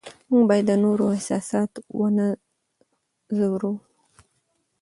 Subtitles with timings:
[0.29, 2.27] موږ باید د نورو احساسات ونه
[3.37, 3.73] ځورو